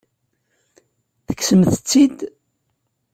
[1.27, 2.17] Tekksemt-tt-id?